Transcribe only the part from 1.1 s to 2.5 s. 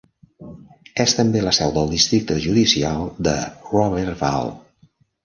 també la seu del districte